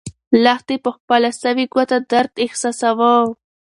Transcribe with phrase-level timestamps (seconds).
[0.43, 3.13] لښتې په خپله سوې ګوته درد احساساوه.